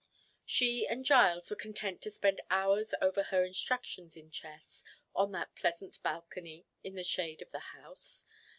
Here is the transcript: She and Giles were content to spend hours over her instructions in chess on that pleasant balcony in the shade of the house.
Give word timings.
She 0.47 0.87
and 0.87 1.05
Giles 1.05 1.51
were 1.51 1.55
content 1.55 2.01
to 2.01 2.09
spend 2.09 2.41
hours 2.49 2.95
over 3.03 3.21
her 3.21 3.43
instructions 3.45 4.17
in 4.17 4.31
chess 4.31 4.83
on 5.13 5.31
that 5.33 5.53
pleasant 5.53 6.01
balcony 6.01 6.65
in 6.83 6.95
the 6.95 7.03
shade 7.03 7.43
of 7.43 7.51
the 7.51 7.59
house. 7.59 8.25